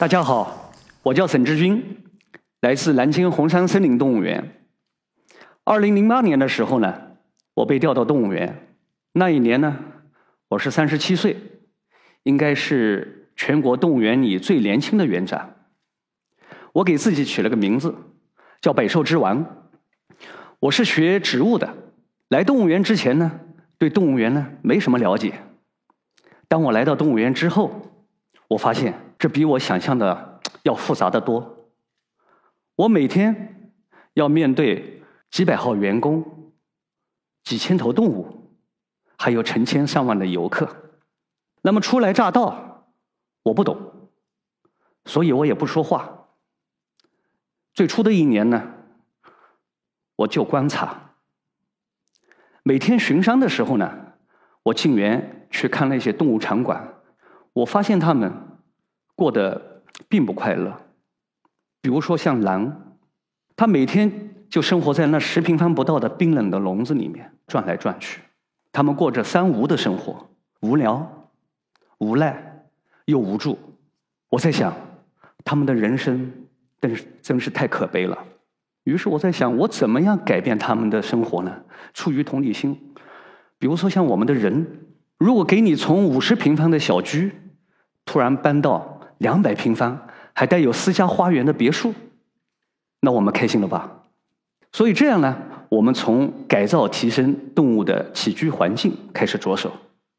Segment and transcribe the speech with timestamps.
[0.00, 1.98] 大家好，我叫沈志军，
[2.62, 4.54] 来自南京红山森林动物园。
[5.62, 7.18] 二零零八年的时候呢，
[7.52, 8.66] 我被调到动物园。
[9.12, 9.76] 那一年呢，
[10.48, 11.36] 我是三十七岁，
[12.22, 15.50] 应该是全国动物园里最年轻的园长。
[16.72, 17.94] 我给自己取了个名字，
[18.62, 19.68] 叫“百兽之王”。
[20.60, 21.74] 我是学植物的，
[22.30, 23.40] 来动物园之前呢，
[23.76, 25.34] 对动物园呢没什么了解。
[26.48, 27.82] 当我来到动物园之后，
[28.48, 31.68] 我发现这比我想象的要复杂的多。
[32.74, 33.70] 我每天
[34.14, 36.52] 要面对几百号员工、
[37.44, 38.56] 几千头动物，
[39.18, 40.94] 还有成千上万的游客。
[41.60, 42.86] 那么初来乍到，
[43.42, 44.08] 我不懂，
[45.04, 46.28] 所以我也不说话。
[47.74, 48.72] 最初的一年呢，
[50.16, 51.12] 我就观察。
[52.62, 54.14] 每天巡山的时候呢，
[54.62, 57.02] 我进园去看那些动物场馆。
[57.52, 58.32] 我发现他们
[59.20, 60.74] 过得并不快乐。
[61.82, 62.96] 比如说，像狼，
[63.54, 64.10] 它每天
[64.48, 68.22] 就生活在那十平方不到的冰冷的笼子里面转来转去。
[68.72, 70.26] 他们过着三无的生活：
[70.62, 71.28] 无聊、
[71.98, 72.64] 无奈
[73.04, 73.58] 又无助。
[74.30, 74.74] 我在想，
[75.44, 76.32] 他们的人生
[76.80, 78.16] 真是真是太可悲了。
[78.84, 81.54] 于是我在想，我怎么样改变他们的生活呢？
[81.92, 82.74] 出于同理心，
[83.58, 84.86] 比如说像我们的人。
[85.18, 87.30] 如果给你从五十平方的小居，
[88.06, 91.94] 突然搬到两百平方还带有私家花园的别墅，
[93.00, 93.90] 那我们开心了吧？
[94.72, 95.36] 所以这样呢，
[95.70, 99.72] 我们从改造提升动物的起居环境开始着手。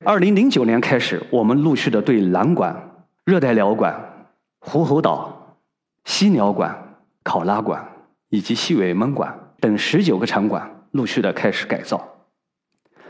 [0.06, 4.28] 二零零九年开始，我们陆续的对蓝馆、热带鸟馆、
[4.60, 5.58] 狐猴岛、
[6.06, 7.86] 犀鸟馆、考拉馆
[8.30, 12.18] 以及细尾獴馆等十九个场馆陆续的开始改造。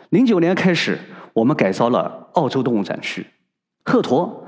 [0.10, 1.00] 零九年开始。
[1.34, 3.26] 我们改造了澳洲动物展区，
[3.86, 4.41] 鹤鸵，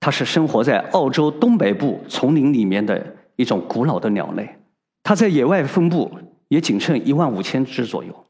[0.00, 4.56] 它是生活在澳洲东北部丛林里面的一种古老的鸟类，
[5.02, 6.18] 它在野外分布
[6.48, 8.26] 也仅剩一万五千只左右，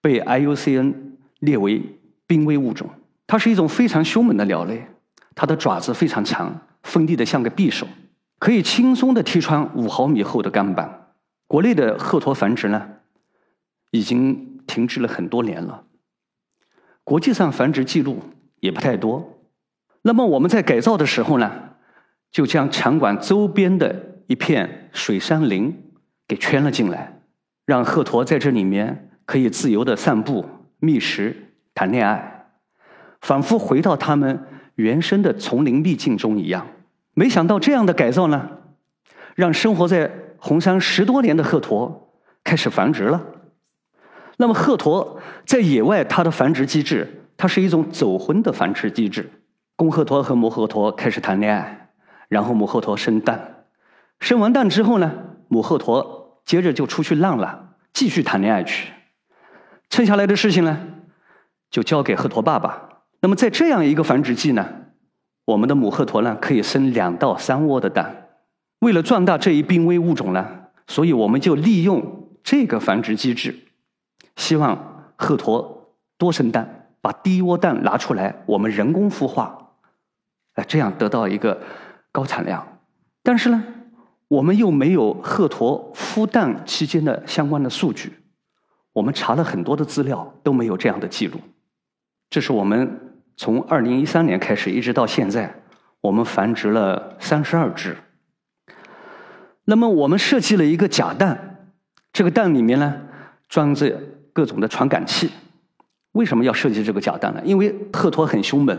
[0.00, 0.94] 被 IUCN
[1.40, 1.82] 列为
[2.26, 2.88] 濒危物种。
[3.26, 4.86] 它是一种非常凶猛的鸟类，
[5.34, 7.86] 它的爪子非常长，锋利的像个匕首，
[8.38, 11.12] 可以轻松的踢穿五毫米厚的钢板。
[11.46, 12.86] 国内的鹤鸵繁殖呢，
[13.90, 15.84] 已经停滞了很多年了。
[17.02, 18.18] 国际上繁殖记录
[18.60, 19.38] 也不太多，
[20.06, 21.50] 那么我们在改造的时候呢，
[22.30, 25.74] 就将场馆周边的一片水杉林
[26.28, 27.20] 给圈了进来，
[27.64, 30.44] 让鹤鸵在这里面可以自由的散步、
[30.78, 31.34] 觅食、
[31.74, 32.48] 谈恋爱，
[33.22, 34.38] 仿佛回到他们
[34.74, 36.66] 原生的丛林秘境中一样。
[37.14, 38.50] 没想到这样的改造呢，
[39.34, 41.90] 让生活在红山十多年的鹤鸵
[42.44, 43.24] 开始繁殖了。
[44.36, 45.16] 那么鹤鸵
[45.46, 49.30] 在野外，它的繁殖机制，它是一种走婚的繁殖机制。
[49.76, 51.90] 公鹤鸵和母鹤鸵开始谈恋爱，
[52.28, 53.64] 然后母鹤鸵生蛋，
[54.20, 55.12] 生完蛋之后呢，
[55.48, 56.06] 母鹤鸵
[56.44, 58.92] 接着就出去浪了，继续谈恋爱去。
[59.90, 60.78] 剩下来的事情呢，
[61.70, 62.88] 就交给鹤鸵爸爸。
[63.20, 64.64] 那么在这样一个繁殖季呢，
[65.44, 68.28] 我们的母鹤鸵呢可以生两到三窝的蛋。
[68.78, 70.46] 为了壮大这一濒危物种呢，
[70.86, 73.56] 所以我们就利用这个繁殖机制。
[74.36, 75.66] 希望鹤鸵
[76.16, 79.63] 多生蛋，把第一窝蛋拿出来，我们人工孵化，
[80.54, 81.60] 哎，这样得到一个
[82.10, 82.66] 高产量。
[83.22, 83.62] 但是呢，
[84.28, 88.12] 我们又没有鹤鸵孵蛋期间的相关的数据，
[88.92, 91.38] 我们查了很多的资料都没有这样的记录。
[92.30, 95.62] 这是我们从二零一三年开始一直到现在，
[96.00, 97.96] 我们繁殖了三十二只。
[99.64, 101.68] 那么我们设计了一个假蛋，
[102.12, 103.02] 这个蛋里面呢
[103.48, 104.00] 装着。
[104.34, 105.30] 各种的传感器，
[106.10, 107.40] 为什么要设计这个假蛋呢？
[107.44, 108.76] 因为鹤鸵很凶猛，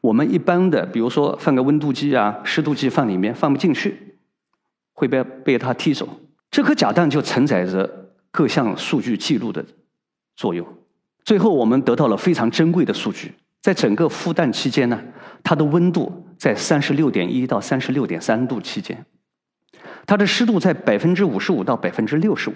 [0.00, 4.16] 我们一般的，比如说放个温度计啊、湿度计放里面放不进去，
[4.94, 6.08] 会被被它踢走。
[6.50, 9.64] 这颗假蛋就承载着各项数据记录的
[10.36, 10.66] 作用。
[11.22, 15.00] 最后我们得到了非常珍贵的数据，在整个孵蛋期间呢，
[15.44, 19.04] 它的温度在三十六点一到三十六点三度期间，
[20.06, 22.54] 它的湿度在百分之五十五到百分之六十五，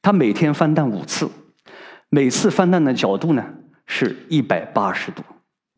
[0.00, 1.30] 它每天翻蛋五次。
[2.08, 3.44] 每次翻蛋的角度呢
[3.86, 5.22] 是一百八十度。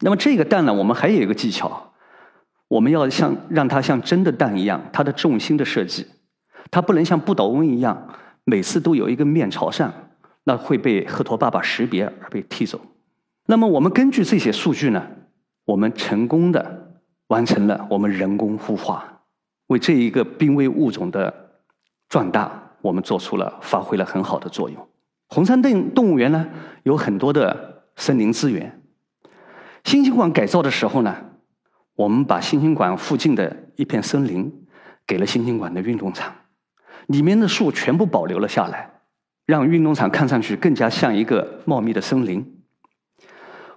[0.01, 1.93] 那么这个蛋呢，我们还有一个技巧，
[2.69, 6.07] 我们要像让它像真的蛋一样，它的重心的设计，
[6.71, 8.15] 它不能像不倒翁一样，
[8.45, 9.93] 每次都有一个面朝上，
[10.45, 12.81] 那会被鹤鸵爸爸识别而被踢走。
[13.47, 15.05] 那么我们根据这些数据呢，
[15.65, 16.93] 我们成功的
[17.27, 19.23] 完成了我们人工孵化，
[19.67, 21.35] 为这一个濒危物种的
[22.09, 24.89] 壮大，我们做出了发挥了很好的作用。
[25.29, 26.47] 红山动动物园呢，
[26.85, 28.81] 有很多的森林资源。
[29.89, 31.17] 新兴馆改造的时候呢，
[31.97, 34.53] 我们把新兴馆附近的一片森林
[35.07, 36.31] 给了新兴馆的运动场，
[37.07, 38.91] 里面的树全部保留了下来，
[39.47, 42.61] 让运动场看上去更加像一个茂密的森林。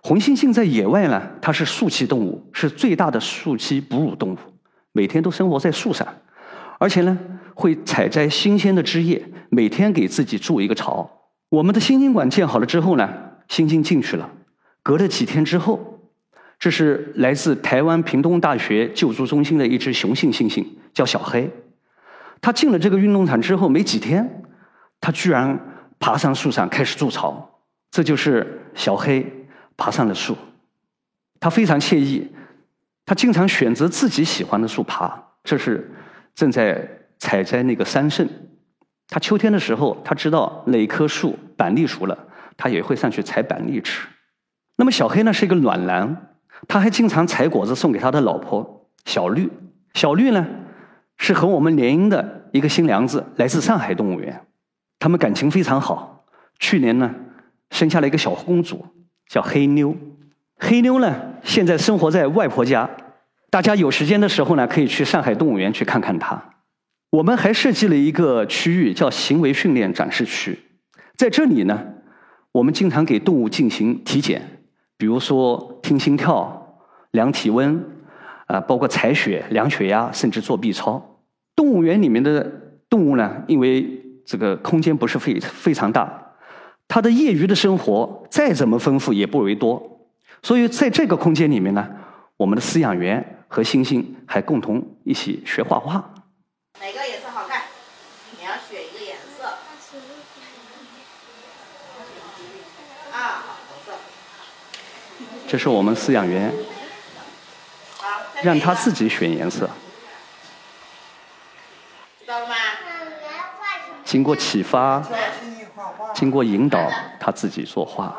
[0.04, 4.38] 红猩猩在野外呢，它是树栖动物，是最大的树栖哺乳动物，
[4.92, 6.06] 每天都生活在树上，
[6.78, 7.18] 而且呢
[7.56, 11.10] 会采摘新鲜的枝叶，每天给自己筑一个巢。
[11.48, 13.10] 我们的猩猩馆建好了之后呢，
[13.48, 14.30] 猩猩进去了，
[14.84, 15.91] 隔了几天之后，
[16.62, 21.52] 这是来自台湾屏东大学救助中心的一只雄性猩猩，叫小黑。
[22.40, 24.44] 它进了这个运动场之后没几天，
[25.02, 25.60] 它居然
[26.00, 27.60] 爬上树上开始筑巢，
[27.90, 29.26] 这就是小黑。
[29.78, 30.38] 爬上了树，
[31.40, 32.30] 他非常惬意。
[33.04, 35.20] 他经常选择自己喜欢的树爬。
[35.44, 35.90] 这是
[36.36, 36.88] 正在
[37.18, 38.28] 采摘那个桑葚。
[39.08, 44.08] 他秋天的时候，他知道哪棵树板栗熟了，他也会上去采板栗吃。
[44.76, 46.31] 那么小黑呢是一个暖男，
[46.68, 49.50] 他还经常采果子送给他的老婆小绿。
[49.94, 50.48] 小绿呢
[51.18, 54.42] 是和我们联姻的一个新娘子，来自上海动物园，
[55.00, 56.26] 他们感情非常好。
[56.60, 57.14] 去年呢
[57.70, 58.86] 生下了一个小公主。
[59.32, 59.96] 叫黑妞，
[60.58, 62.90] 黑妞呢现在生活在外婆家，
[63.50, 66.44] 大家有时间的时候呢可以去上海动物园去看看它。
[67.12, 70.60] 我们还设计了一个区域叫行为训练展示区，
[71.16, 71.82] 在这里呢，
[72.52, 74.51] 我们经常给动物进行体检，
[75.02, 76.78] 比如说听心跳、
[77.10, 77.84] 量体温，
[78.46, 81.18] 啊，包括采血、量血压，甚至做 B 超。
[81.56, 82.44] 动物园里面的
[82.88, 86.34] 动物呢，因为这个空间不是非非常大。
[86.88, 90.06] 它的业余的生活再怎么丰富也不为多，
[90.44, 91.90] 所以在这个空间里面呢，
[92.38, 96.14] 我们的饲养员和猩猩还共同一起学画画。
[96.80, 97.64] 哪个颜色好看？
[98.38, 99.46] 你要选一个颜色。
[103.12, 103.94] 啊，红色。
[105.52, 106.50] 这是我们饲养员，
[108.42, 109.70] 让他自己选颜色。
[112.22, 112.56] 知道吗？
[114.06, 115.04] 经过启发。
[116.14, 116.90] 经过引导，
[117.20, 118.16] 他自己作画。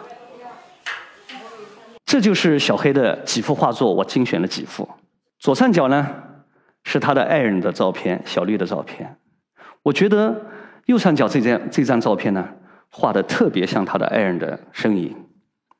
[2.04, 4.86] 这就是小黑的几幅画作，我精选了几幅。
[5.38, 6.06] 左上角呢
[6.84, 9.16] 是他的爱人的照片，小绿的照片。
[9.82, 10.38] 我觉得
[10.84, 12.46] 右上角这张这张照片呢，
[12.90, 15.16] 画的特别像他的爱人的身影。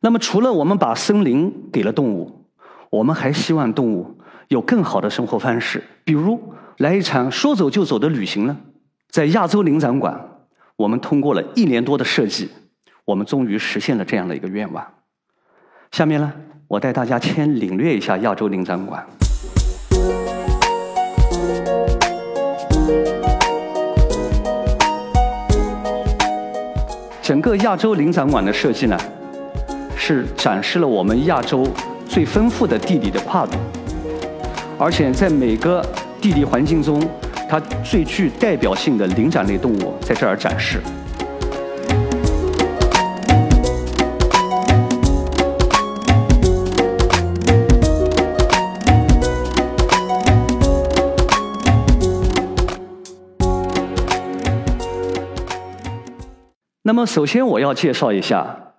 [0.05, 2.45] 那么，除了我们把森林给了动物，
[2.91, 4.19] 我们还希望动物
[4.49, 6.41] 有更好的生活方式，比如
[6.79, 8.57] 来一场说走就走的旅行呢，
[9.09, 10.21] 在亚洲领展馆。
[10.75, 12.51] 我们通过了一年多的设计，
[13.05, 14.85] 我们终于实现了这样的一个愿望。
[15.93, 16.33] 下面呢，
[16.67, 19.07] 我带大家先领略一下亚洲领展馆。
[27.23, 28.99] 整个亚洲领展馆的设计呢，
[30.05, 31.65] 是展示了我们亚洲
[32.09, 33.53] 最丰富的地理的跨度，
[34.77, 35.81] 而且在每个
[36.21, 37.01] 地理环境中。
[37.49, 40.81] 它最具代表性的灵长类动物在这儿展示。
[56.83, 58.72] 那么，首先我要介绍一下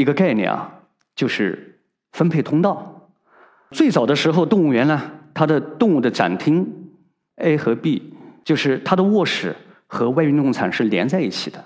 [0.00, 0.80] 一个概念啊，
[1.14, 1.80] 就是
[2.12, 3.10] 分配通道。
[3.70, 6.90] 最早的时候，动物园呢，它的动物的展厅
[7.36, 8.14] A 和 B。
[8.42, 9.54] 就是它的卧室
[9.86, 11.62] 和外运动场是连在一起的。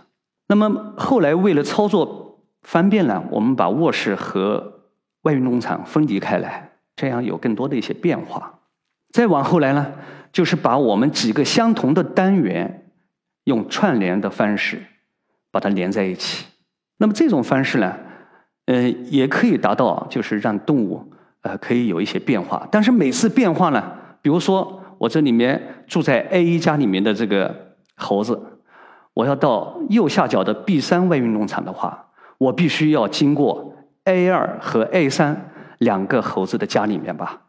[0.49, 4.81] 那么后来为了操作方便呢，我们把卧室和
[5.23, 8.59] 外运动场分离开来，这样有更多的一些变化。
[9.13, 9.93] 再往后来呢，
[10.33, 12.91] 就是把我们几个相同的单元
[13.45, 14.83] 用串联的方式
[15.53, 16.45] 把它连在一起。
[16.99, 17.97] 那么这种方式呢，
[18.67, 22.67] 呃，也可以达到就是让动物呃可以有一些变化。
[22.71, 23.83] 但是每次变化呢，
[24.23, 24.81] 比如说。
[24.97, 28.41] 我这里面住在 A 一家里面的这个猴子，
[29.13, 32.07] 我要到右下角的 B 三外运动场的话，
[32.39, 37.43] 我必须要经过 A 二和 A 三两个猴子的家里面吧。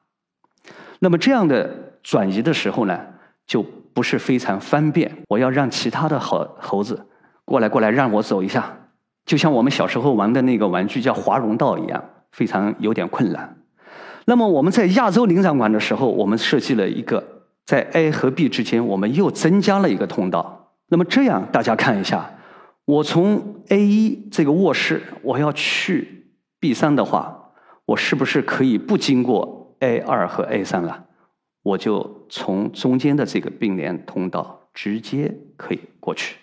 [0.99, 1.69] 那么这样的
[2.01, 2.99] 转移的时候呢，
[3.45, 5.15] 就不是非常方便。
[5.29, 7.05] 我要让其他的猴猴子
[7.45, 8.75] 过来过来让我走一下，
[9.25, 13.57] 就像我们小时候玩的那个玩具叫华容道一样，非常有点困难。
[14.25, 17.31] 那么我们在亚洲领展馆的时候，我们设计了一个。
[17.65, 20.73] 在 A 和 B 之间，我们又增加了一个通道。
[20.89, 22.29] 那么这样，大家看一下，
[22.85, 26.27] 我从 A 一这个卧室，我要去
[26.59, 27.53] B 三的话，
[27.87, 31.05] 我是不是可以不经过 A 二和 A 三了？
[31.63, 36.35] 我就从中间的这个并联通道直接可以过去。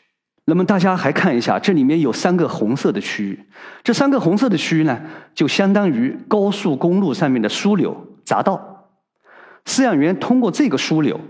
[0.44, 3.46] 那么大家还看一下，这里面有三个红色的区域，
[3.84, 5.00] 这三个红色的区域呢，
[5.34, 8.90] 就相当于高速公路上面的枢纽匝道。
[9.64, 11.20] 饲养员通过这个枢纽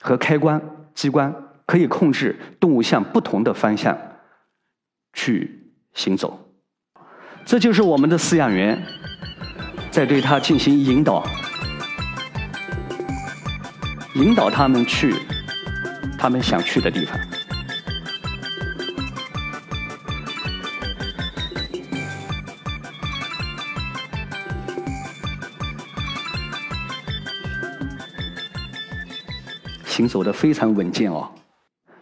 [0.00, 0.60] 和开关
[0.94, 3.96] 机关，可以控制动物向不同的方向
[5.14, 6.38] 去行走。
[7.46, 8.80] 这就是我们的饲养员
[9.90, 11.24] 在对它进行引导，
[14.14, 15.14] 引导他们去
[16.18, 17.18] 他们想去的地方。
[29.92, 31.30] 行走的非常稳健哦。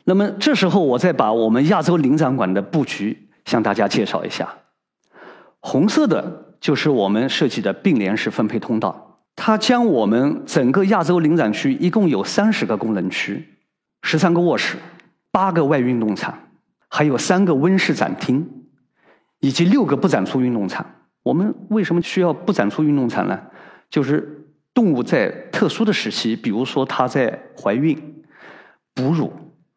[0.05, 4.49] 那么这时候，我再把我们亚洲灵长馆的布局向大家介绍一下。
[5.59, 13.45] 红色的就是我们设计的并联式分配通道，它将我们整个亚洲灵展区一共有三十个功能区，
[14.03, 14.77] 十三个卧室，
[15.33, 16.39] 八个外运动场，
[16.89, 18.49] 还有三个温室展厅，
[19.41, 20.87] 以及六个不展出运动场。
[21.23, 23.39] 我们为什么需要不展出运动场呢？
[23.91, 24.40] 就是
[24.75, 28.23] 动物在特殊的时期，比如说它在怀孕、
[28.95, 29.33] 哺乳，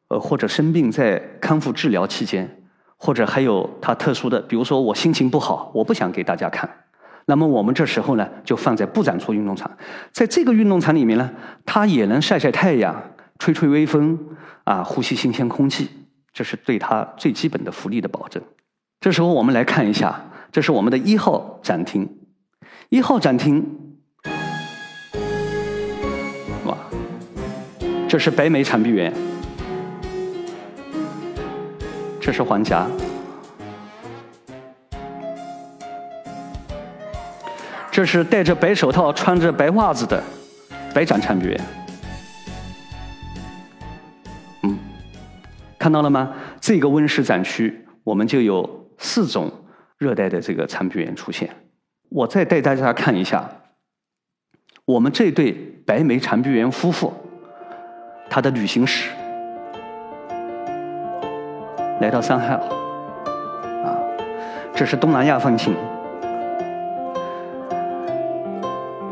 [0.08, 2.60] 呃或者生病在康复治疗期间。
[2.96, 6.70] 或者还有它特殊的，比如说我心情不好，我不想给大家看，
[7.26, 9.70] 那么我们这时候呢，就放在不展出运动场，
[10.14, 11.30] 在这个运动场里面呢，
[11.66, 12.96] 它也能晒晒太阳、
[13.40, 14.18] 吹吹微风，
[14.64, 15.90] 啊，呼吸新鲜空气，
[16.32, 18.42] 这是对它最基本的福利的保证。
[19.02, 20.24] 这时候我们来看一下，
[20.54, 22.08] 这是我们的一号展厅，
[22.88, 23.93] 一号展厅，
[28.14, 29.12] 这是白眉长臂猿。
[32.22, 32.88] 这是黄夹，
[37.90, 40.24] 这是戴着白手套、穿着白袜子的
[40.94, 41.62] 白掌长臂猿。
[44.62, 44.78] 嗯，
[45.80, 46.36] 看到了吗？
[46.62, 49.52] 这个温室展区，我们就有四种
[49.98, 51.50] 热带的这个长臂猿出现。
[52.10, 53.50] 我再带大家看一下，
[54.86, 57.12] 我们这对白眉长臂猿夫妇，
[58.34, 59.12] 他的旅行史。
[62.02, 63.94] 来到上海，啊，
[64.74, 65.76] 这是东南亚风情。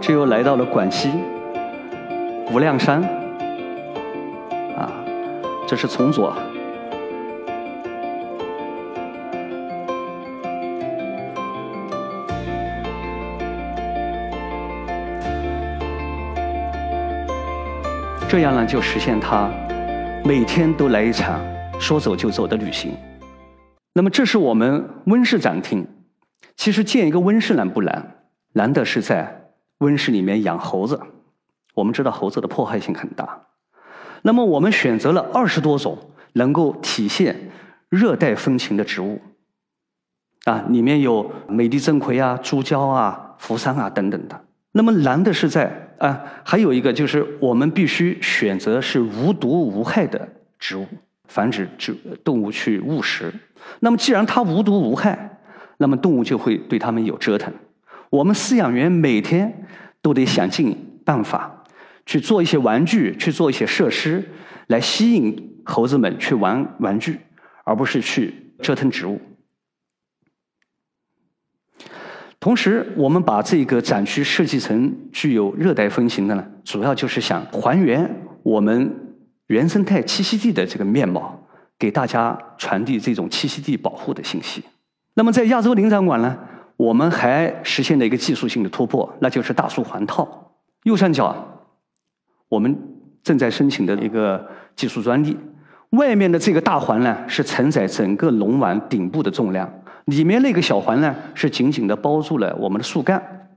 [0.01, 1.11] 这又来到了广西
[2.51, 3.03] 无量山，
[4.75, 4.89] 啊，
[5.67, 6.33] 这是从左。
[18.31, 19.51] 这样呢，就实现他
[20.23, 21.37] 每天都来一场。
[21.81, 22.93] 说走就走的旅行，
[23.93, 25.85] 那么这是我们温室展厅。
[26.55, 28.23] 其实建一个温室难不难？
[28.53, 30.97] 难的是在温室里面养猴子。
[31.73, 33.47] 我们知道猴子的破坏性很大，
[34.21, 35.97] 那么我们选择了二十多种
[36.31, 37.49] 能够体现
[37.89, 39.19] 热带风情的植物，
[40.45, 44.41] 啊，里面有美丽正葵啊、珠胶啊、扶桑啊等等的。
[44.71, 50.27] 那么难的是在啊，还有一个就是我们必须选择是无毒无害的
[50.57, 50.85] 植物。
[51.27, 53.33] 防止植动物去误食。
[53.79, 55.39] 那么，既然它无毒无害，
[55.77, 57.53] 那么动物就会对它们有折腾。
[58.09, 59.65] 我们饲养员每天
[60.01, 61.63] 都得想尽办法
[62.05, 64.21] 去做一些玩具，去做一些设施，
[64.67, 67.17] 来吸引猴子们去玩玩具，
[67.63, 69.17] 而不是去折腾植物。
[72.41, 78.93] 同时，我们把这个展区设计成具有热带风情的呢，主要就是想还原我们。
[79.47, 81.37] 原生态栖息地的这个面貌，
[81.77, 84.63] 给大家传递这种栖息地保护的信息。
[85.15, 86.37] 那么，在亚洲林展馆呢，
[86.77, 90.53] 我们还实现了一个技术性的突破，那就是大树环套。
[90.83, 91.35] 右上角，
[92.47, 92.73] 我们
[93.21, 95.37] 正在申请的一个技术专利。
[95.89, 99.67] 外面的这个大环呢，是承载整个龙碗顶部的重量；
[100.05, 103.49] 里面那个小环呢，是紧紧的包住了我们的树干。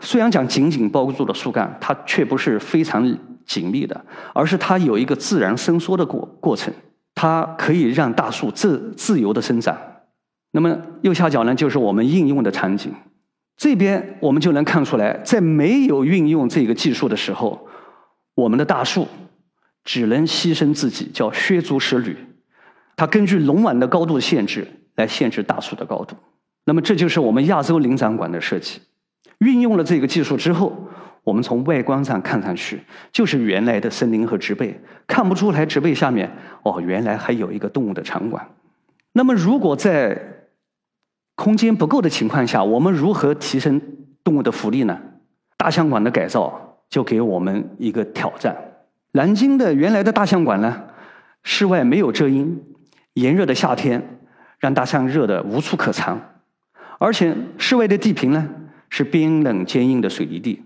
[0.00, 3.16] 虽然讲紧紧包住了树干，它却不是非常。
[3.44, 6.72] 紧密的，而是它有一个自然伸缩的过过程，
[7.12, 9.76] 它可以让大树自自由的生长。
[10.52, 12.94] 那么右下角呢，就是我们应用的场景。
[13.56, 17.66] 这边我们就能看出来，在没有运用这个技术的时候，
[18.36, 19.08] 我们的大树
[19.84, 22.16] 只能牺牲自己，叫削足适履。
[22.94, 26.16] 它根据龙碗的高度限制来限制大树的高度。
[26.64, 28.80] 那么这就是我们亚洲灵长馆的设计。
[29.38, 30.88] 运用了这个技术之后。
[31.24, 32.82] 我们从外观上看上去
[33.12, 36.28] 就是原来的森林和植被，看不出来植被下面
[36.64, 38.44] 哦，原来还有一个动物的场馆。
[39.12, 40.20] 那么，如果在
[41.36, 43.80] 空间不够的情况下，我们如何提升
[44.24, 44.98] 动物的福利呢？
[45.56, 48.56] 大象馆的改造就给我们一个挑战。
[49.12, 50.82] 南京的原来的大象馆呢，
[51.44, 52.60] 室外没有遮阴，
[53.14, 54.18] 炎热的夏天
[54.62, 56.20] 让大象热得无处可藏，
[56.98, 58.48] 而且室外的地坪呢
[58.90, 60.62] 是冰冷坚硬的水泥地。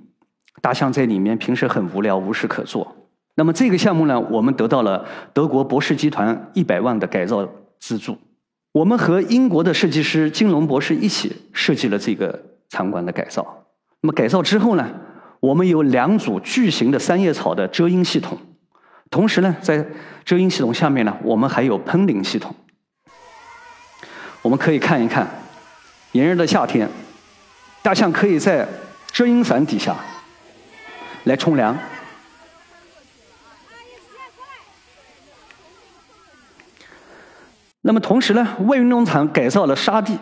[0.60, 2.94] 大象在里面平时很无聊，无事可做。
[3.36, 7.48] 那么这个项目呢，我们得到了德国博士集团一百万的改造
[7.78, 8.18] 资助。
[8.72, 12.38] 我们和英国的设计师金龙博士一起设计了这个
[12.68, 13.64] 场馆的改造。
[14.02, 14.86] 那么改造之后呢，
[15.40, 18.36] 我们有两组巨型的三叶草的遮阴系统，
[19.08, 19.86] 同时呢，在
[20.22, 22.54] 遮阴系统下面呢，我们还有喷淋系统。
[24.46, 25.26] 我们可以看一看，
[26.12, 26.88] 炎热的夏天，
[27.82, 28.64] 大象可以在
[29.08, 29.96] 遮阴伞底下
[31.24, 31.76] 来冲凉。
[37.80, 40.16] 那么同时呢，外运动场改造了沙地，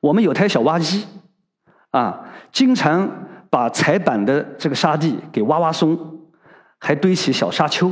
[0.00, 1.06] 我们有台小挖机，
[1.92, 3.10] 啊，经常
[3.48, 5.98] 把踩板的这个沙地给挖挖松，
[6.78, 7.90] 还堆起小沙丘，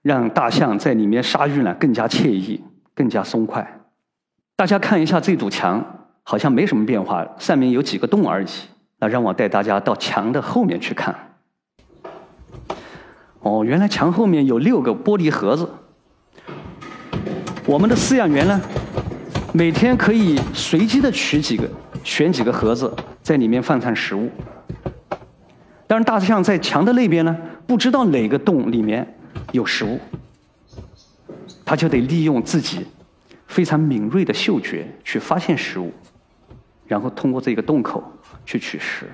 [0.00, 3.80] 让大象在里面沙浴呢更加惬意，更加松快。
[4.56, 5.84] 大家看一下这堵墙，
[6.22, 8.46] 好像没什么变化，上面有几个洞而已。
[9.00, 11.14] 那让我带大家到墙的后面去看。
[13.40, 15.68] 哦，原来墙后面有六个玻璃盒子。
[17.66, 18.60] 我们的饲养员呢，
[19.52, 21.68] 每天可以随机的取几个、
[22.04, 24.30] 选几个盒子，在里面放上食物。
[25.86, 29.16] 但是，大象在墙的那边呢，不知道哪个洞里面
[29.50, 29.98] 有食物，
[31.64, 32.86] 它就得利用自己
[33.54, 35.92] 非常敏锐的嗅觉去发现食物，
[36.86, 38.02] 然后通过这个洞口
[38.44, 39.06] 去取食。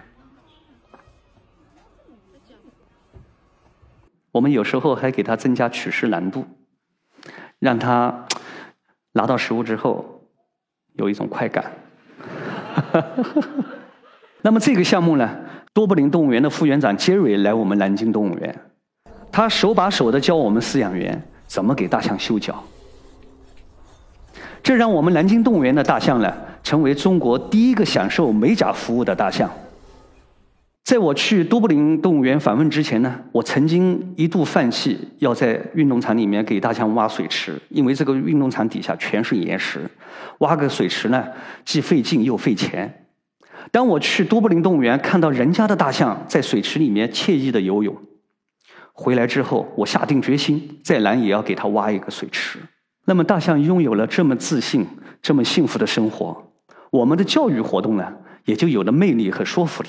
[4.33, 6.47] 我们有时候还给它增加取食难度，
[7.59, 8.27] 让它。
[9.13, 10.23] 拿到食物之后，
[10.93, 11.73] 有一种快感。
[14.41, 15.29] 那么这个项目呢，
[15.73, 18.57] 多布林动物园的副园长杰瑞来我们南京动物园，
[19.33, 22.63] 他手把手的教我们饲养员怎么给大象修脚，
[24.63, 29.51] 这让我们南京动物园的大象呢，成为中国第一个享受美甲服务的大象。
[30.83, 39.89] 在我去多布林动物园访问之前呢，我曾经一度放弃要在运动场里面给大象挖水池，因为这个运动场底下全是岩石，
[40.39, 41.29] 挖个水池呢
[41.65, 43.07] 既费劲又费钱。
[43.71, 47.97] 当我去多布林动物园看到人家的大象在水池里面惬意的游泳，
[48.93, 52.59] 回来之后我下定决心，再难也要给它挖一个水池。
[53.05, 54.87] 那么大象拥有了这么自信、
[55.21, 56.53] 这么幸福的生活，
[56.91, 58.13] 我们的教育活动呢
[58.45, 59.89] 也就有了魅力和说服力。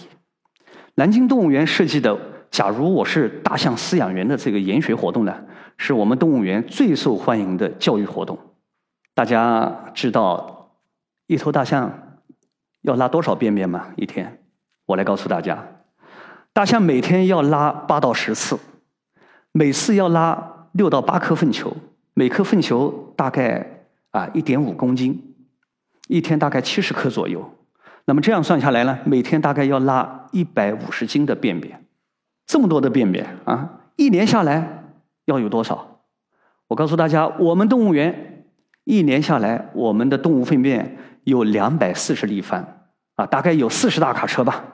[0.95, 2.17] 南京动物园设计的
[2.51, 5.35] “假如我是大象饲养员”的这个研学活动呢，
[5.77, 8.37] 是我们动物园最受欢迎的教育活动。
[9.13, 10.71] 大家知道
[11.27, 12.19] 一头大象
[12.81, 13.87] 要拉多少便便吗？
[13.95, 14.39] 一天，
[14.85, 15.65] 我来告诉大家，
[16.53, 18.59] 大象每天要拉八到十次，
[19.51, 21.75] 每次要拉六到八颗粪球，
[22.13, 25.35] 每颗粪球大概啊一点五公斤，
[26.07, 27.57] 一天大概七十克左右。
[28.05, 31.85] 那么这样算下来呢，每天大概要拉一百五十斤的便便，
[32.47, 34.85] 这么多的便便啊，一年下来
[35.25, 36.01] 要有多少？
[36.67, 38.45] 我告诉大家，我们动物园
[38.83, 42.65] 一年下来，我们的动物粪便有两百四十立方，
[43.15, 44.65] 啊，大概有四十大卡车吧。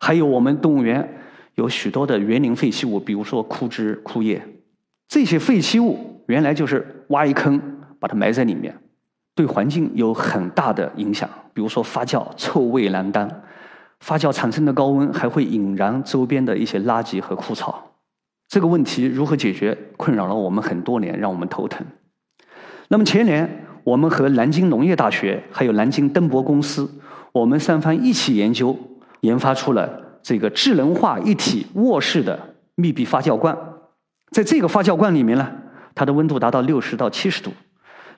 [0.00, 1.22] 还有我们动物园
[1.54, 4.46] 有许多的园林废弃物，比如说枯枝枯叶，
[5.12, 7.60] 这些废弃物原来就是挖一坑
[8.00, 8.74] 把它埋在里面。
[9.34, 13.28] 对环境有很大的影响，比如说发酵，臭味难当；
[14.00, 17.92] 发酵产生的高温还会引燃周边的一些垃圾和枯草。
[18.48, 21.86] 这个问题如何解决，困扰了我们很多年，让我们头疼。
[22.88, 26.90] 那么前年，我们和南京农业大学还有南京登博公司，
[27.32, 28.74] 我们三方一起研究，
[29.20, 33.54] 研发出了这个智能化一体卧式的密闭发酵罐。
[34.32, 35.52] 在这个发酵罐里面呢，
[35.94, 37.52] 它的温度达到六十到七十度。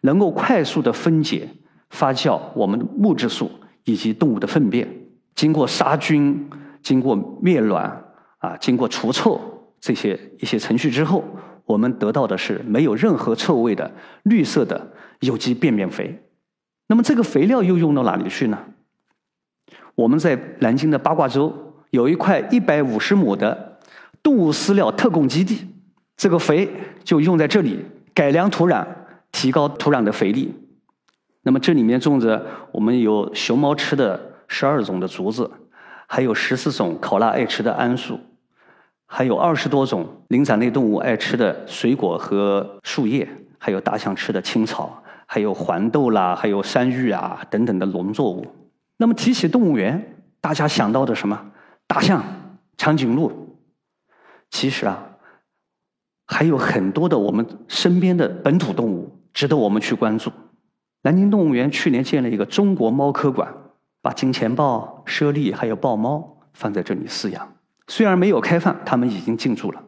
[0.01, 1.49] 能够快速的分解、
[1.89, 3.51] 发酵我们的木质素
[3.85, 4.87] 以及动物的粪便，
[5.35, 6.47] 经过杀菌、
[6.83, 8.05] 经过灭卵
[8.37, 9.41] 啊、经过除臭
[9.81, 11.25] 这些一些程序之后，
[11.65, 13.91] 我们得到的是没有任何臭味的
[14.25, 16.23] 绿色的有机便便肥。
[16.89, 18.59] 那么这个肥料又用到哪里去呢？
[19.95, 23.79] 我们在南京的八卦洲有一块一百五十亩的
[24.23, 25.67] 动物饲料特供基地，
[26.17, 26.71] 这个肥
[27.03, 28.87] 就用在这里改良土壤。
[29.37, 30.55] 提高土壤的肥力。
[31.43, 35.51] 那么这里面种着我们有熊猫吃的十二种的竹子，
[36.07, 38.21] 还有十四种考拉爱吃的桉树，
[39.07, 48.47] 还有二十多种灵长类动物爱吃的水果和树叶，还有大象吃的青草，还有黄豆啦，还有山芋啊等等的农作物。
[48.99, 51.51] 那么提起动物园，大家想到的什么？
[51.89, 52.23] 大象、
[52.77, 53.59] 长颈鹿。
[54.49, 55.05] 其实啊，
[56.27, 59.21] 还有很多的我们身边的本土动物。
[59.35, 60.31] 值得我们去关注。
[61.03, 63.53] 南京动物园去年建了一个中国猫科馆，
[64.01, 67.53] 把金钱豹、猞猁还有豹猫放在这里饲养。
[67.89, 69.83] 虽然没有开放，他们已经进驻了。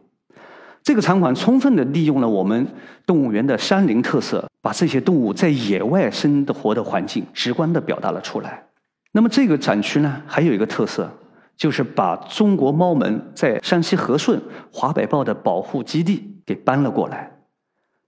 [0.82, 2.66] 这个场馆充分的利用了我们
[3.06, 8.66] 动物园的山林特色，把这些动物在野外生活的环境直观的表达了出来。
[9.12, 11.08] 那么这个展区呢，还有一个特色，
[11.56, 14.40] 就是把中国猫门在山西和顺
[14.70, 17.38] 华北豹的保护基地给搬了过来。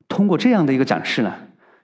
[0.06, 1.34] 通过这样的一个展示呢，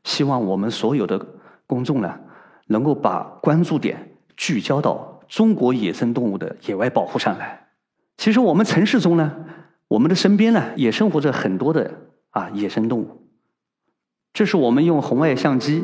[0.03, 1.27] 希望我们所有的
[1.67, 2.21] 公众呢，
[2.67, 7.69] 能够把关注点聚焦到中国野生动物的野外保护上来。
[8.17, 9.33] 其实我们城市中呢，
[9.89, 11.91] 我们的身边呢也生活着很多的
[12.31, 13.29] 啊野生动物。
[14.33, 15.83] 这是我们用红外相机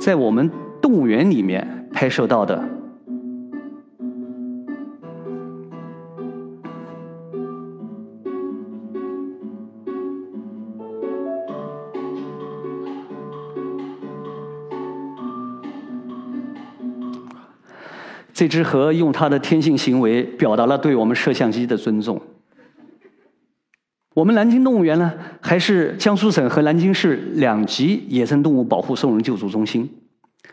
[0.00, 0.50] 在我们
[0.82, 2.77] 动物园里面拍摄到的。
[18.38, 22.22] 这只河用它的天性行为表达了对我们摄像机的尊重。
[24.14, 29.92] 我们南京动物园呢，还是江苏省和南京市两级野生动物保护送人救助中心。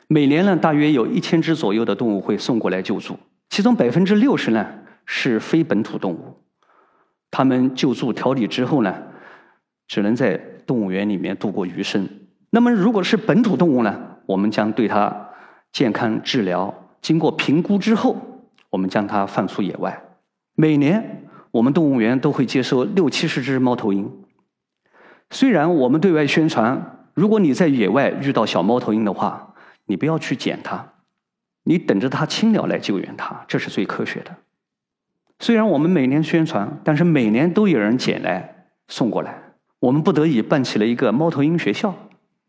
[0.08, 3.15] 每年呢，大约有一千只左右的动物会送过来救助，
[3.52, 4.65] 其中百分之六十呢
[5.06, 6.41] 是非本土动物。
[7.30, 8.95] 它们救助调理之后呢，
[9.88, 12.10] 只能在动物园里面度过余生。
[12.50, 13.95] 那么，如果是本土动物呢，
[14.26, 15.30] 我们将对它
[15.71, 16.74] 健康治疗。
[17.06, 18.18] 经过评估之后，
[18.72, 20.02] 我们将它放出野外。
[20.56, 24.12] 每年，我们动物园都会接收六七十只猫头鹰。
[25.30, 29.54] 虽然我们对外宣传，如果你在野外遇到小猫头鹰的话，
[29.86, 30.94] 你不要去捡它，
[31.65, 34.38] 你等着它亲鸟来救援它，这是最科学的。
[35.39, 39.44] 虽然我们每年宣传，但是每年都有人捡来送过来。
[39.78, 41.94] 我们不得已办起了一个猫头鹰学校，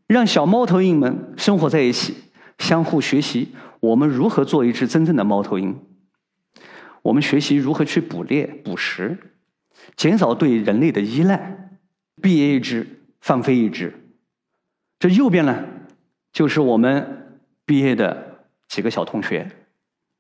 [0.06, 2.14] 让小猫头鹰们生活在一起，
[2.58, 3.54] 相互学习。
[3.80, 5.78] 我们如何做一只真正的猫头鹰？
[7.02, 9.16] 我们学习如何去捕猎、捕食，
[9.96, 11.78] 减少对人类的依赖。
[12.20, 12.86] 毕业一只，
[13.20, 13.92] 放飞一只。
[14.98, 15.64] 这右边呢，
[16.32, 19.52] 就是我们毕业的几个小同学。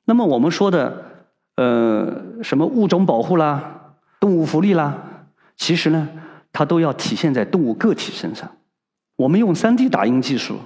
[0.04, 6.08] 那么我们说的，呃，什么物种保护啦、动物福利啦，其实呢，
[6.52, 8.58] 它都要体现在动物个体身上。
[9.16, 10.60] 我们用 3D 打印技术。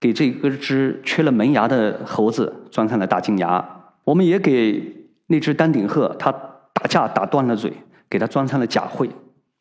[0.00, 3.64] 给这个只缺了门牙的猴子装上了大金牙，
[4.04, 6.30] 我们也给那只丹顶鹤，它
[6.72, 7.72] 打架打断了嘴，
[8.08, 9.10] 给它装上了假喙，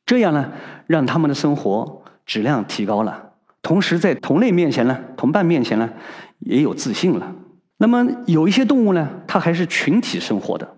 [0.06, 0.52] 这样呢，
[0.86, 5.90] 让他们的生活质量提高了，同时在同类面前呢，同伴面前呢，
[6.40, 7.36] 也有自信了。
[7.80, 10.78] 那么有一些动物呢，它还是群体生活的，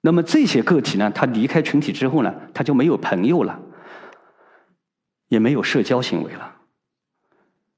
[0.00, 3.60] 那么这些个体呢，它离开群体之后呢，它就没有朋友了，
[5.28, 6.56] 也没有社交行为了。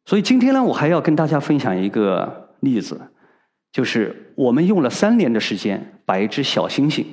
[0.06, 3.00] 所以今天呢，我还要跟大家分享一个例子，
[3.70, 7.04] 就是我们用了三年的时间，把一只小猩猩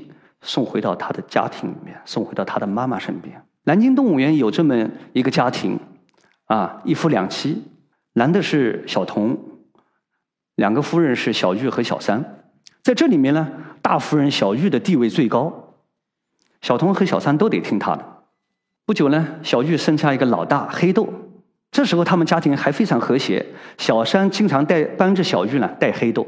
[0.41, 3.43] 送回到他的家庭里面，送回到他的妈妈身边。
[3.65, 5.79] 南京动物园有这么一个家庭，
[6.45, 7.63] 啊，一夫两妻，
[8.13, 9.37] 男的是小童，
[10.55, 12.45] 两个夫人是小玉和小三。
[12.81, 15.75] 在这里面呢，大夫人小玉的地位最高，
[16.61, 18.23] 小童和小三都得听他的。
[18.85, 21.07] 不久呢，小玉生下一个老大黑豆。
[21.71, 23.45] 这时候他们家庭还非常和谐，
[23.77, 26.27] 小三经常带帮着小玉呢带黑豆。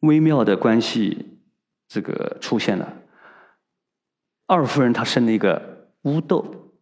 [0.00, 1.38] 微妙的关系，
[1.88, 2.92] 这个出现了。
[4.46, 6.72] 二夫人她生了一个乌豆，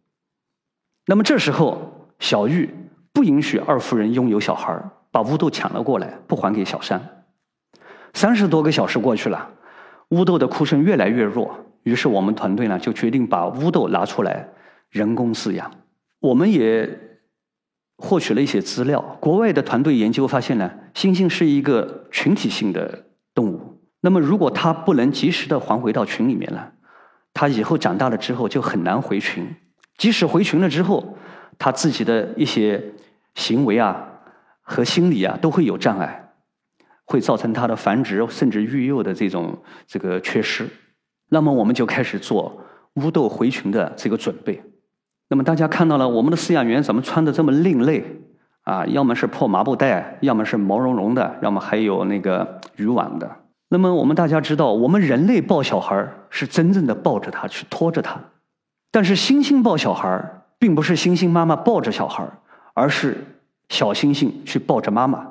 [1.05, 2.73] 那么这时候小玉
[3.11, 7.25] 不允许二夫人拥有小孩把乌豆抢了过来，不还给小三。
[8.13, 9.51] 三十多个小时过去了，
[10.09, 14.47] 乌豆的哭声越来越弱，于是我们团队呢就决定把乌豆拿出来
[14.89, 15.69] 人工饲养。
[16.27, 16.99] 我们也
[17.97, 18.99] 获取了一些资料。
[19.21, 23.81] 国外的团队研究发现呢，猩猩是一个群体性的动物。
[24.01, 26.73] 那么，如果它不能及时的还回到群里面了，
[27.33, 29.47] 它以后长大了之后就很难回群。
[29.97, 31.17] 即使回群了之后，
[31.57, 32.93] 它自己的一些
[33.35, 34.07] 行为啊
[34.61, 36.33] 和心理啊都会有障碍，
[37.05, 40.67] 会造成它的繁殖甚至育幼的这种这个缺失。
[41.29, 42.61] 那么，我们就开始做
[42.95, 44.61] 乌豆回群的这个准备。
[45.29, 48.03] 那么大家看到了我们的饲养员怎么穿的这么另类
[48.63, 48.85] 啊？
[48.85, 53.29] 要么是破麻布袋，要么是毛茸茸的，要么还有那个渔网的。
[53.69, 58.17] 那么我们大家知道，我们人类抱小孩是真正的抱着他去拖着他，
[58.91, 62.25] 但是猩猩抱小孩并不是猩猩妈妈抱着小孩
[62.73, 63.17] 而是
[63.67, 65.27] 小猩猩去抱着妈妈。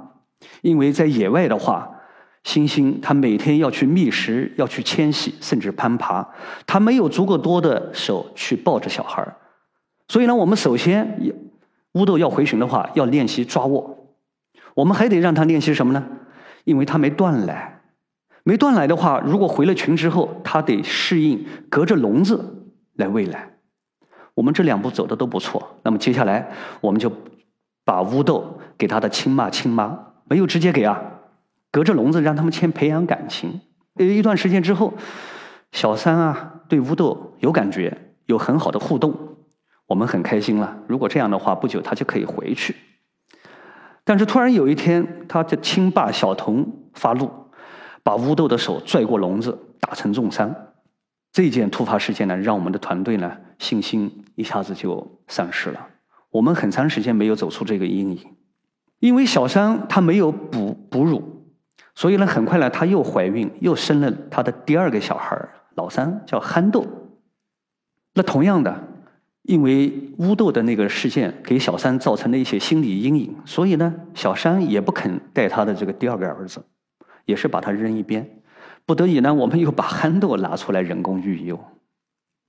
[0.60, 1.90] 因为在野外的话，
[2.44, 6.28] 猩猩它每天要去觅食，要去迁徙，甚至攀爬，
[6.66, 9.26] 它没有足够多的手去抱着小孩
[10.08, 11.34] 所以呢，我们首先，
[11.92, 14.14] 乌豆要回群的话，要练习抓握。
[14.74, 16.06] 我们还得让他练习什么呢？
[16.64, 17.80] 因为他没断奶，
[18.42, 23.52] 没断奶的话，如果回了群之后，它得适应隔着笼子来喂奶。
[24.34, 27.10] 我们这两步走的都不错，那么接下来我们就
[27.84, 31.00] 把乌豆给他的亲爸亲妈，没有直接给啊，
[31.70, 33.60] 隔着笼子让他们先培养感情。
[33.94, 34.92] 呃，一段时间之后，
[35.72, 39.35] 小三啊对乌豆有感觉，有很好的互动，
[39.86, 40.78] 我们很开心了。
[40.88, 42.74] 如果这样的话，不久他就可以回去。
[44.04, 47.30] 但是突然有一天，他的亲爸小童发怒，
[48.02, 50.54] 把乌豆的手拽过笼子，打成重伤。
[51.32, 55.88] 这件突发事件呢，让我们的团队呢信心一下子就丧失了。
[56.30, 58.36] 我们很长时间没有走出这个阴影，
[58.98, 61.46] 因为小三她没有哺哺乳，
[61.94, 66.86] 所以呢，很快呢，她又怀孕，又生了她的第二个小孩老三叫憨豆。
[68.14, 68.95] 那同样的。
[69.46, 76.64] 因为乌豆的那个事件给小三造成了一些心理阴影，所以呢，小三也不肯带他的这个第二个儿子，
[77.26, 78.28] 也是把他扔一边。
[78.84, 81.58] 不得已呢，我们又把憨豆拿出来人工育幼。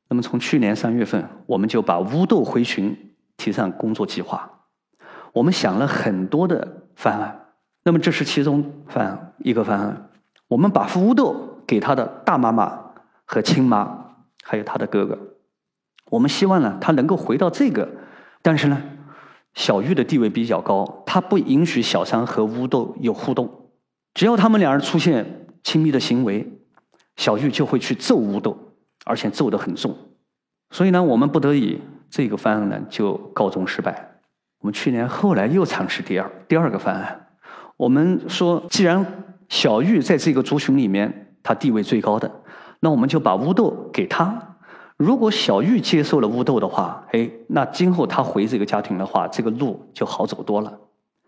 [0.09, 4.49] 那么从去年三月份，我们就把乌豆回群提上工作计划。
[5.33, 7.39] 我们想了很多的方案，
[7.83, 10.09] 那么这是其中方案一个方案。
[10.47, 12.79] 我们把乌豆给他的大妈妈
[13.25, 15.19] 和亲妈，还有他的哥哥。
[16.09, 17.87] 我们希望呢，他能够回到这个，
[18.41, 18.81] 但是呢，
[19.53, 23.69] 小玉的地位比较高，他不允许小三和乌豆有互动。
[24.13, 26.59] 只要他们两人出现亲密的行为，
[27.17, 28.57] 小玉就会去揍乌豆，
[29.05, 29.95] 而且揍得很重。
[30.71, 34.19] 所以呢，我们不得已，这个方案呢就告终失败。
[34.59, 37.27] 我们去年后来又尝试第二第二个方案，
[37.77, 39.05] 我们说，既然
[39.49, 42.31] 小玉在这个族群里面他地位最高的，
[42.79, 44.56] 那我们就把乌豆给他。
[44.97, 50.79] 如果小玉接受了乌豆的话，哎，那今后他回这个家庭的话，这个路就好走多了。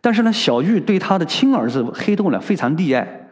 [0.01, 3.29] 但是呢，小玉对他的亲儿子黑豆呢非常溺爱。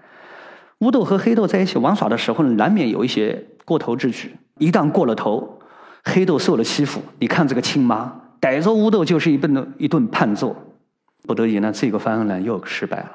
[0.79, 4.35] 乌豆和黑豆在一起玩耍的时候呢，难免有一些过头之举。
[4.59, 5.59] 一旦过了头，
[6.03, 10.55] 黑豆受了欺负，你看这个亲妈逮着乌豆就是一顿一顿胖揍。
[11.23, 13.11] 不得已呢，这个方案呢又失败了。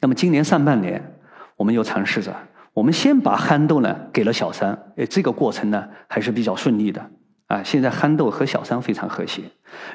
[0.00, 1.18] 那么今年上半年，
[1.56, 2.34] 我们又尝试着。
[2.74, 7.08] 我们先把憨豆呢给了小三，哎，这个过程呢还是比较顺利的
[7.46, 7.62] 啊。
[7.62, 9.42] 现在憨豆和小三非常和谐，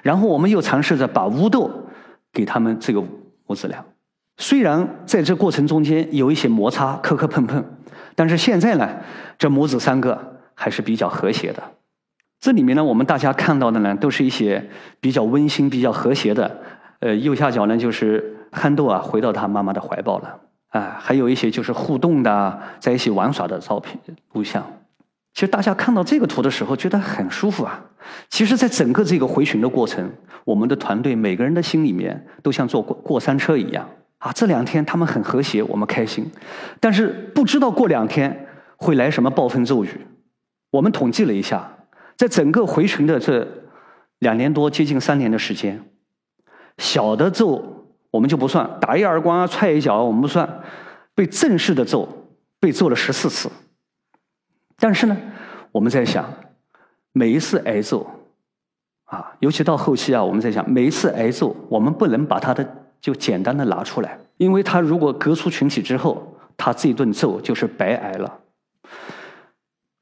[0.02, 1.70] 然后我们又尝试着把乌豆
[2.32, 3.04] 给他们这个
[3.46, 3.84] 母子俩。
[4.38, 7.62] 虽然在这过程中间有一些摩擦、磕磕碰碰，
[8.15, 8.89] 但是现在呢，
[9.38, 11.62] 这母子三个还是比较和谐的。
[12.39, 14.70] 这里面呢，我们大家看到的呢，都是一些
[15.02, 16.62] 比较温馨、比较和谐的。
[17.02, 20.39] 呃，右下角呢，就是憨豆啊回到他妈妈的怀抱了。
[20.69, 23.97] 啊，还有一些就是互动的，在一起玩耍的照片、
[24.34, 24.65] 录像。
[25.34, 27.79] 其实大家看到这个图的时候，觉得很舒服啊。
[28.29, 30.12] 其实，在整个这个回群的过程，
[30.43, 34.32] 我们的团队每个人的心里面都像坐过过山车一样啊。
[34.32, 36.29] 这两天他们很和谐，我们开心。
[36.79, 39.89] 但是不知道过两天会来什么暴风骤雨。
[40.71, 41.71] 我们统计了一下，
[42.15, 43.47] 在整个回群的这
[44.19, 45.84] 两年多、接近三年的时间，
[46.77, 47.79] 小的骤。
[48.12, 50.62] 我们就不算打一耳光啊，踹一脚啊，我们不算。
[51.13, 52.08] 被正式的揍，
[52.62, 53.50] 被揍了十四次。
[54.78, 55.17] 但是呢，
[55.74, 56.34] 我们在想，
[57.12, 58.10] 每一次挨揍，
[59.04, 62.65] 啊，尤其到后期啊，我们在想，每一次挨揍，我们不能把他的
[63.02, 68.39] 就简单的拿出来，因为他如果隔出群体之后，他这顿揍就是白挨了。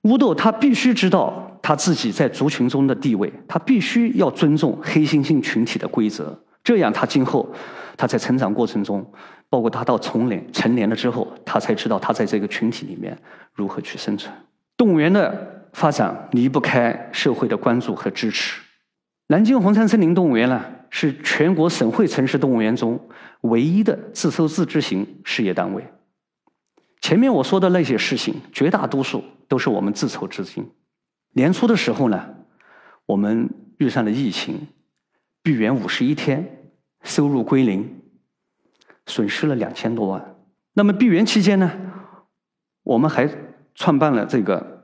[0.04, 7.48] 乌豆他必须知道他自己在族群中的地位，他必须要尊重黑猩猩群体的规则，这样他今后。
[8.00, 9.04] 他在成长过程中，
[9.50, 13.18] 包括他到成年成年了之后，他才知道他在这个群体里面
[13.54, 14.32] 如何去生存。
[14.76, 18.62] 动物园的发展离不开社会的关注和支持。
[19.30, 23.00] 南京红山森林动物园呢，是全国省会城市动物园中
[23.42, 25.84] 唯一的自收自治型事业单位。
[27.02, 30.70] 前面我说的那些事情，绝大多数都是我们自筹资金。
[31.34, 32.24] 年初的时候呢，
[33.08, 33.50] 我们
[33.80, 34.68] 遇上了疫情，
[35.42, 36.54] 闭园五十一天。
[37.08, 38.02] 收入归零，
[39.06, 40.36] 损失了两千多万。
[40.74, 41.72] 那么闭园期间呢，
[42.84, 43.28] 我们还
[43.74, 44.84] 创办了这个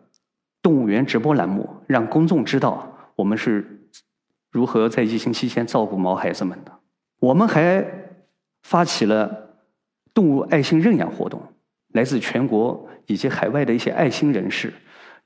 [0.61, 3.87] 动物园直播栏目，让公众知道我们是
[4.49, 6.71] 如何在疫情期间照顾毛孩子们的。
[7.19, 7.85] 我们还
[8.63, 9.59] 发起了
[10.13, 11.41] 动物爱心认养活动，
[11.89, 14.73] 来自全国以及海外的一些爱心人士，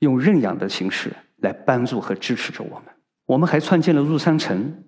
[0.00, 2.84] 用认养的形式来帮助和支持着我们。
[3.24, 4.82] 我们还创建了入山城，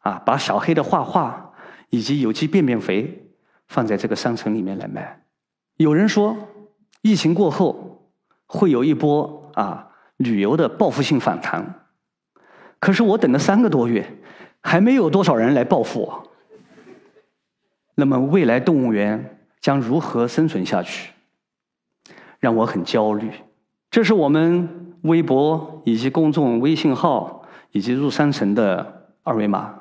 [0.00, 1.52] 啊，把小黑的画画。
[1.94, 3.28] 以及有机便便肥
[3.68, 5.22] 放在这个商城里面来卖。
[5.76, 6.36] 有人说，
[7.02, 8.10] 疫情过后
[8.46, 11.86] 会有一波啊旅游的报复性反弹。
[12.80, 14.04] 可是我等了三个多月，
[14.60, 16.32] 还没有多少人来报复我。
[17.94, 21.12] 那么未来动物园将如何生存下去？
[22.40, 23.30] 让我很焦虑。
[23.88, 29.72] 这是我们微博以及公众微信号以及入山城的二维码，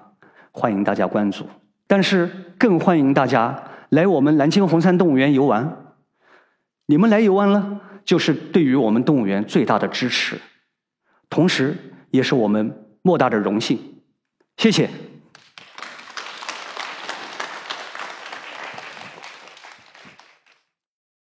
[0.52, 1.48] 欢迎大家关注。
[1.88, 5.96] 但是更欢迎大家来我们南京红山动物园游玩。
[6.86, 10.38] 你们来游玩了，就是对于我们动物园最大的支持，
[11.30, 11.76] 同时
[12.12, 13.80] 也是我们莫大的荣幸。
[14.58, 14.90] 谢谢。